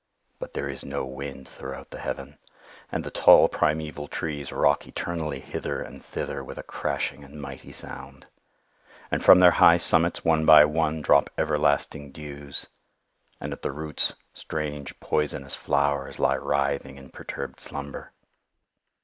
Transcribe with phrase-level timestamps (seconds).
[0.39, 2.39] But there is no wind throughout the heaven.
[2.91, 7.71] And the tall primeval trees rock eternally hither and thither with a crashing and mighty
[7.71, 8.25] sound.
[9.11, 12.65] And from their high summits, one by one, drop everlasting dews.
[13.39, 18.11] And at the roots strange poisonous flowers lie writhing in perturbed slumber.